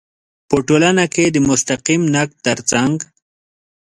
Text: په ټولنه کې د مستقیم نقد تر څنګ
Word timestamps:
په 0.49 0.55
ټولنه 0.67 1.03
کې 1.13 1.25
د 1.31 1.37
مستقیم 1.47 2.01
نقد 2.15 2.37
تر 2.45 2.57
څنګ 2.71 2.95